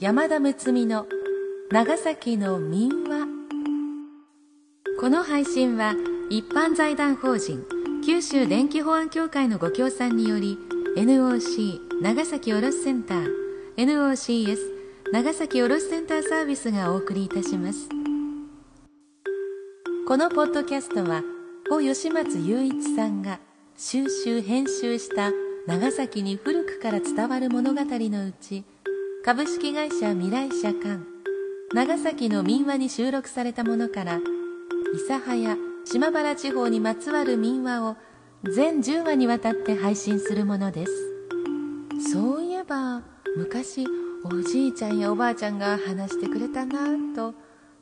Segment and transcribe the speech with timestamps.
[0.00, 1.06] 山田睦美の
[1.70, 3.26] 長崎の民話。
[4.98, 5.92] この配信は
[6.30, 7.66] 一般財団法人
[8.02, 10.56] 九州電気保安協会のご協賛により
[10.96, 13.28] NOC 長崎卸センター
[13.76, 14.56] NOCS
[15.12, 17.90] 長崎卸センターサービスがお送りいたします。
[20.08, 21.22] このポッドキャストは
[21.68, 23.38] 小吉松雄一さんが
[23.76, 25.30] 収集編集した
[25.66, 28.64] 長崎に古くから伝わる物語のうち
[29.22, 31.00] 株式会社未来社館。
[31.74, 34.18] 長崎の民話に収録されたものから
[35.08, 37.96] 諫早島原地方にまつわる民話を
[38.44, 42.12] 全10話にわたって配信するものです。
[42.12, 43.02] そういえば
[43.36, 43.86] 昔
[44.24, 47.34] おじいちゃんやおばあちゃんが話してくれたなぁと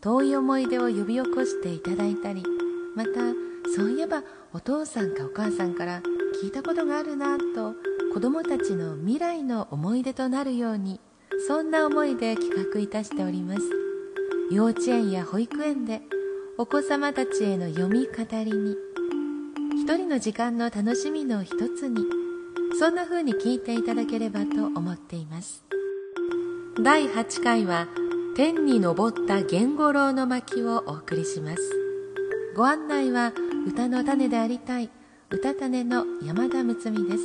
[0.00, 2.44] 遠い思い出を呼び起こしていただいたり
[2.94, 3.10] また
[3.74, 6.00] そういえばお父さんかお母さんから
[6.40, 7.74] 聞いたことがあるなぁと
[8.12, 11.00] 子供たちの未来の思い出となるように
[11.46, 13.60] そんな思いで企画いたしております。
[14.50, 16.02] 幼稚園や保育園で
[16.58, 18.12] お子様たちへの読み語
[18.44, 18.76] りに
[19.74, 22.02] 一人の時間の楽しみの一つに
[22.78, 25.64] そんな風に聞いていただければと思っています。
[26.82, 27.88] 第8回は
[28.36, 31.60] 天に昇った源五郎の巻をお送りします。
[32.56, 33.32] ご案内は
[33.66, 34.90] 歌の種でありたい
[35.30, 37.24] 歌種の山田睦美です。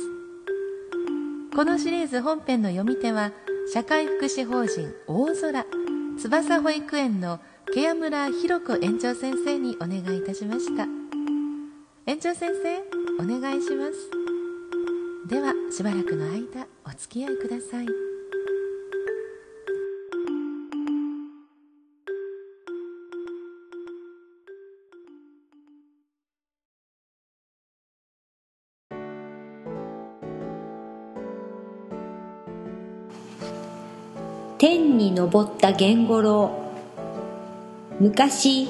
[1.54, 3.32] このシリーズ本編の読み手は
[3.68, 5.64] 社会福祉法人大空
[6.16, 7.40] 翼保育園の
[7.72, 10.86] ケア村弘子園長先生にお願いいたしました。
[12.06, 12.78] 園長先生
[13.22, 14.10] お願いします。
[15.28, 18.09] ではしばらくの間お付き合いください。
[34.60, 36.50] 天に昇った源五郎。
[37.98, 38.68] 昔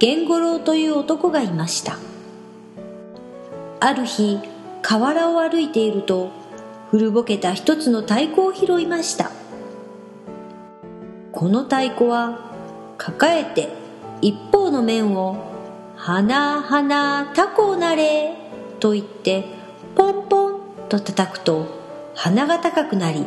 [0.00, 1.98] 源五郎という男がいました。
[3.78, 4.38] ある日
[4.80, 6.30] 河原を歩いていると
[6.90, 9.32] 古ぼけた一つの太鼓を拾いました。
[11.30, 12.38] この太鼓は
[12.96, 13.68] 抱えて
[14.22, 15.36] 一方の面を
[15.94, 18.34] 「花花タコなれ」
[18.80, 19.44] と言って
[19.94, 21.66] ポンポンと叩くと
[22.14, 23.26] 鼻が高くなり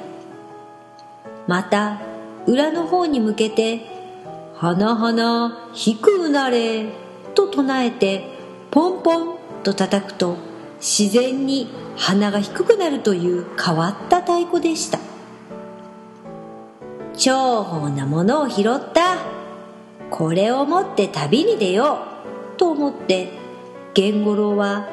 [1.50, 2.00] また
[2.46, 3.82] 裏の方に向けて
[4.56, 6.86] 「花々低くなれ」
[7.34, 8.30] と唱えて
[8.70, 10.36] ポンポンと叩くと
[10.80, 11.68] 自然に
[11.98, 15.00] 鼻が低くなるという変わった太鼓でした。
[17.16, 19.18] 重宝なものを拾った。
[20.12, 21.98] これを持って旅に出よ
[22.56, 22.58] う。
[22.60, 23.34] と思って
[23.98, 24.88] 源五郎は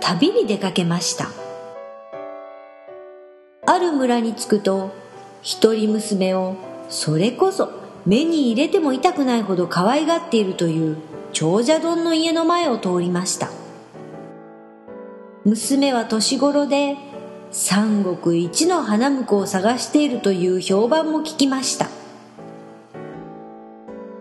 [0.00, 1.28] 旅に出かけました。
[3.64, 5.01] ある村に着くと
[5.42, 6.56] 一人娘を
[6.88, 7.70] それこそ
[8.06, 10.96] 目に入れても痛くないほど可愛がっているという
[11.32, 13.50] 長者丼の家の前を通りました。
[15.44, 16.96] 娘は年頃で
[17.50, 21.88] 三国一の花婿を探しているという評判も聞きました。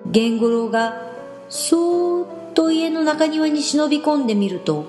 [0.05, 1.11] 源五郎が
[1.49, 4.85] そーっと家の中庭に忍び込んでみると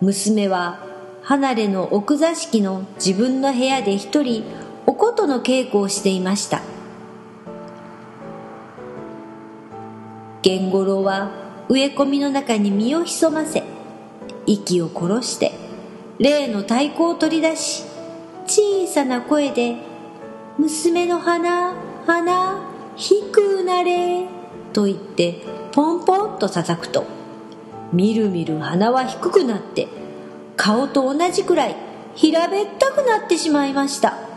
[0.00, 0.80] 娘は
[1.22, 4.44] 離れの奥座敷の自分の部屋で一人
[4.86, 6.62] お琴の稽古をしていました。
[10.42, 11.30] 源五郎は
[11.68, 13.62] 植え込みの中に身を潜ませ
[14.46, 15.52] 息を殺して
[16.18, 17.84] 例の太鼓を取り出し
[18.46, 19.76] 小さな声で
[20.58, 21.74] 「娘の花
[22.06, 22.58] 花
[22.96, 24.26] 低くなれ」
[24.72, 25.42] と言って
[25.72, 27.04] ポンポンと叩くと
[27.92, 29.88] みるみる鼻は低くなって
[30.56, 31.76] 顔と同じくらい
[32.14, 34.29] 平べったくなってしまいました。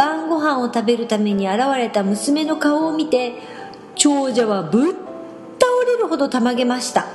[0.00, 3.34] 晩ご飯を食べるために現れた娘の顔を見て
[3.96, 5.00] 長者はぶっ倒
[5.86, 7.06] れるほどたまげました。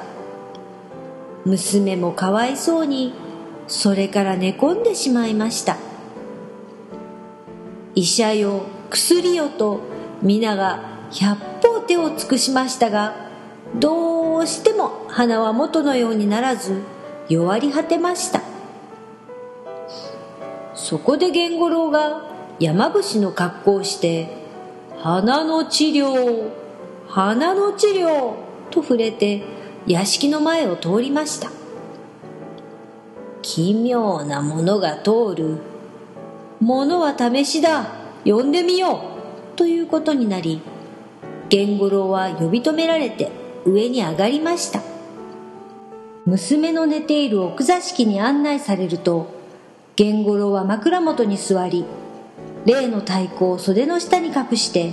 [1.46, 3.16] 娘もかわいそうに
[3.68, 5.78] それから寝込んでしまいました。
[7.96, 9.80] 医者よ薬よと
[10.22, 13.16] 皆が百方手を尽くしましたが
[13.80, 16.84] どうしても鼻は元のようにならず
[17.30, 18.44] 弱り果てました。
[20.76, 24.30] そこで源五郎が山伏の格好をして
[25.00, 26.50] 「鼻の治療
[27.08, 28.34] 鼻の治療」
[28.72, 29.44] と触れて
[29.86, 31.52] 屋敷の前を通りました。
[33.42, 35.58] 奇妙なものが通る。
[36.60, 37.86] ものは試しだ。
[38.26, 39.02] 呼んでみよ
[39.54, 39.58] う。
[39.58, 40.62] ということになり
[41.52, 43.32] 源五郎は呼び止められて
[43.66, 44.82] 上に上がりました。
[46.26, 49.28] 娘の寝ている奥座敷に案内されると
[49.98, 51.86] 源五郎は枕元に座り
[52.66, 54.92] 例の太鼓を袖の下に隠して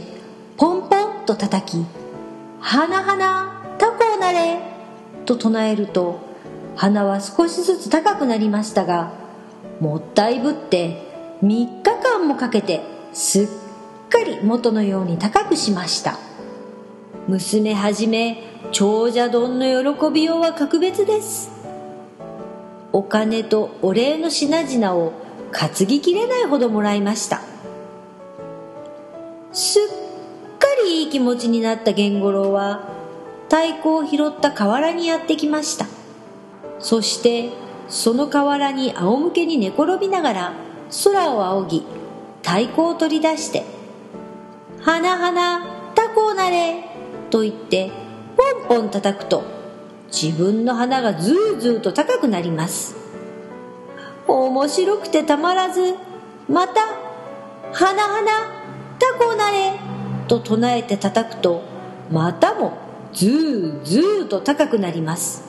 [0.58, 1.84] ポンポンと叩き
[2.60, 4.60] 「花花タコをなれ!」
[5.24, 6.18] と唱えると
[6.76, 9.12] 花は少しずつ高くなりましたが
[9.80, 11.10] もったいぶって
[11.42, 12.82] 3日間もかけて
[13.12, 13.48] すっ
[14.08, 16.18] かり元のように高くしました
[17.26, 18.42] 娘はじめ
[18.72, 21.50] 長者丼の喜びようは格別です
[22.92, 25.21] お金とお礼の品々を
[25.52, 27.40] 担ぎきれないほどもらいました。
[29.52, 29.82] すっ
[30.58, 32.88] かりいい気持ちになった源五郎は
[33.44, 35.86] 太鼓を拾った河原にやってきました。
[36.78, 37.50] そして
[37.88, 40.52] その河原に仰向けに寝転びながら
[41.04, 41.86] 空を仰ぎ
[42.42, 43.64] 太鼓を取り出して
[44.80, 45.64] 「花花
[45.94, 46.84] タコなれ」
[47.30, 47.92] と言って
[48.68, 49.44] ポンポン叩くと
[50.10, 53.01] 自分の花がずーずーと高くなります。
[54.26, 55.94] 面白くてたまらず
[56.48, 56.80] また
[57.72, 58.30] 「花花
[58.98, 59.74] タコなれ」
[60.28, 61.62] と唱えて叩くと
[62.10, 62.72] またも
[63.12, 65.44] ずーずーと高くなります。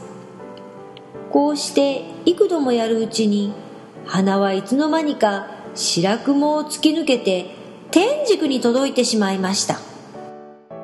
[1.32, 3.54] こうして幾度もやるうちに
[4.06, 7.56] 花はいつの間にか白雲を突き抜けて
[7.90, 9.80] 天竺に届いてしまいました。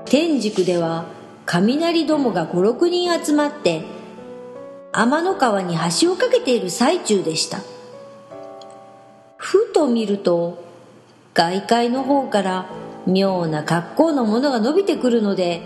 [0.05, 1.05] 天竺では
[1.45, 3.83] 雷どもが56人集まって
[4.91, 7.59] 天の川に橋を架けている最中でした。
[9.39, 10.65] ふと見ると
[11.33, 12.69] 外界の方から
[13.07, 15.61] 妙な格好のものが伸びてくるので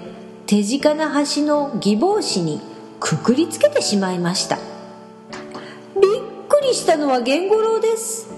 [0.45, 2.61] 手近な橋の義帽子に
[2.99, 8.29] くくりつけてしまいましたびっくりしたのは源五郎です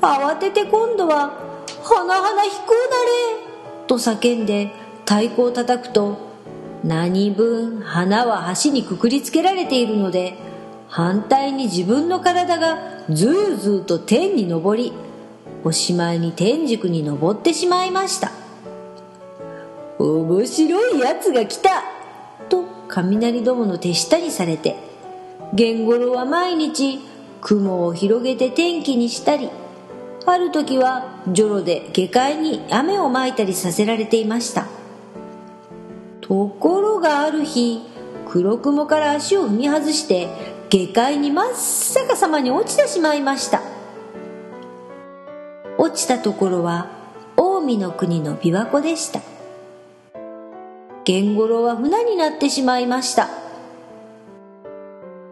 [0.00, 1.30] 慌てて今度は
[1.84, 3.46] 「花々飛行なれ!」
[3.86, 4.72] と叫んで
[5.06, 6.16] 太鼓を叩くと
[6.82, 10.36] 何分花は橋にくくりつけられているので
[10.88, 14.92] 反対に自分の体がずーずーと天に昇り
[15.64, 18.32] おしまいに天竺に登ってしまいました。
[19.98, 21.82] 面白いやつが来た
[22.48, 24.76] と雷どもの手下にされて
[25.52, 27.00] 源五郎は毎日
[27.40, 29.50] 雲を広げて天気にしたり
[30.26, 34.66] ある時はジョロで下界に雨をまいたりさせられていました。
[36.20, 37.80] ところがある日
[38.28, 40.28] 黒雲から足を踏み外して
[40.70, 43.62] 下界に真っ逆さまに落ちてしまいました。
[45.78, 46.90] 落ちたところは
[47.36, 49.20] 近江の国の琵琶湖でした。
[51.06, 53.30] 源五郎は船になってしまいました。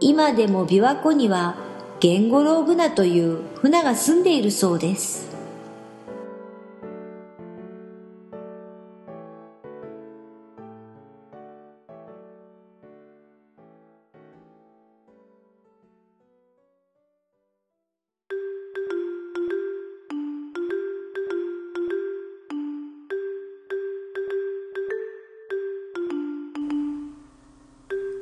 [0.01, 1.57] 今でも琵琶湖には
[2.03, 5.36] 源五郎船という船が住んでいるそうです。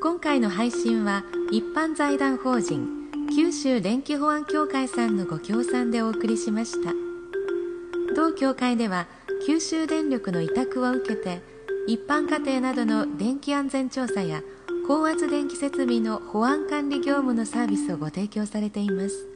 [0.05, 2.87] 今回の配信は一般財団法人
[3.35, 6.93] 九州電気保安協会さんのご協賛でお送りしました。
[8.15, 9.07] 同協会では
[9.47, 11.41] 九州電力の委託を受けて
[11.87, 14.43] 一般家庭などの電気安全調査や
[14.87, 19.27] 高圧電気設備の保安管理業務のサービスをご提供されています。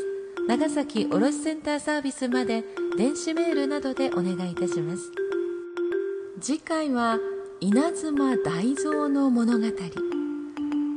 [0.49, 2.65] 長崎卸センターサービスまで
[2.97, 5.13] 電子メールなどでお願いいたします。
[6.41, 7.19] 次回は
[7.61, 9.67] 稲妻大蔵の物語。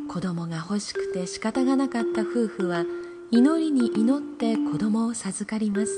[0.07, 2.85] 子供が欲しくて仕方がなかった夫婦は
[3.31, 5.91] 祈りに祈って子供を授かります。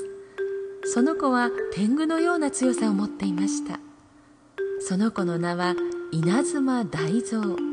[0.86, 3.78] その子は天狗のような強さを持っていました。
[4.80, 5.76] その子の名は
[6.10, 7.71] 稲妻大蔵。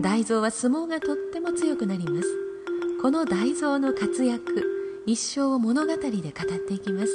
[0.00, 2.28] 大蔵は相撲がとっても強くなります。
[3.00, 4.62] この大蔵の活躍
[5.06, 7.12] 一生を物語で語っていきます。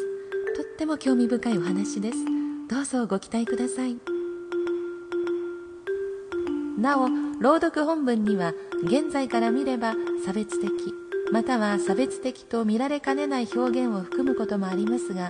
[0.55, 2.17] とっても興味深いお話です。
[2.67, 3.97] どうぞご期待ください。
[6.79, 7.07] なお
[7.39, 9.93] 朗読本文には現在から見れば
[10.25, 10.71] 差別的
[11.31, 15.29] または差別的と見られかねない表現を含むこともありますが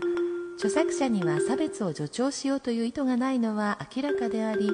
[0.55, 4.72] 著作者には差別を助長しようという意図がないのは明らかであり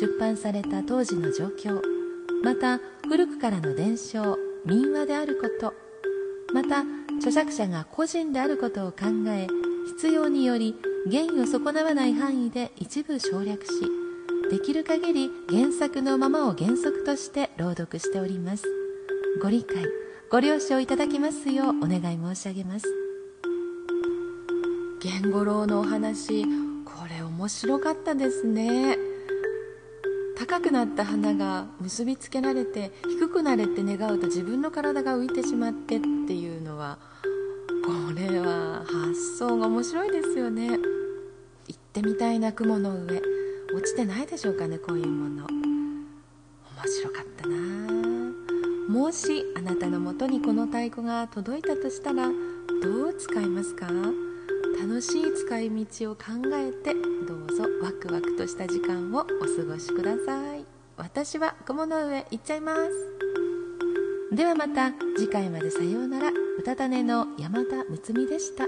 [0.00, 1.95] 出版された当時の状況。
[2.42, 5.74] また古くからの伝承民話であること
[6.52, 6.84] また
[7.18, 9.46] 著作者が個人であることを考え
[9.98, 10.74] 必要により
[11.10, 13.70] 原意を損なわない範囲で一部省略し
[14.50, 18.64] できる限り原作のままを原則として朗読しております。
[19.42, 19.84] ご理解
[20.30, 22.86] ご了承いただきますようお願い申し上げます。
[25.04, 26.44] 源五郎のお話
[26.84, 29.15] これ面白かったですね。
[30.38, 36.98] 高くなった花が結びつけられて低くなれって願うと自分の体が浮いてしまってっていうのは
[37.84, 40.68] これは発想が面白いですよね。
[40.68, 40.78] 行
[41.76, 43.20] ってみたいな雲の上
[43.74, 45.46] 落ちてないでしょうかねこういうもの。
[45.46, 45.56] 面
[46.86, 47.56] 白かったな。
[48.88, 53.86] もしあなたのもとにこの太鼓が届いたとしたらどう使いますか？
[54.78, 56.22] 楽しい使い道を考
[56.54, 56.94] えて
[57.26, 60.64] どうぞワクワクとした時間をお過ごしください。
[60.96, 64.34] 私は雲の上行っちゃいます。
[64.34, 66.30] ではまた次回までさようなら。
[66.30, 68.64] うたた寝の山田睦美でした。